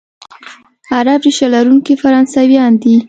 عرب 0.95 1.19
ریشه 1.25 1.47
لرونکي 1.53 1.93
فرانسویان 2.01 2.73
دي، 2.81 2.95